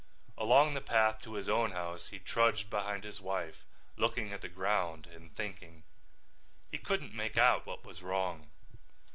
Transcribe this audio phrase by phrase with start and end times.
[0.35, 3.65] Along the path to his own house he trudged behind his wife,
[3.95, 5.83] looking at the ground and thinking.
[6.71, 8.49] He couldn't make out what was wrong.